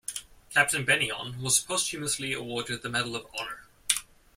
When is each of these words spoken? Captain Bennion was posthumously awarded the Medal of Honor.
Captain 0.49 0.81
Bennion 0.83 1.39
was 1.41 1.59
posthumously 1.59 2.33
awarded 2.33 2.81
the 2.81 2.89
Medal 2.89 3.15
of 3.15 3.27
Honor. 3.37 3.67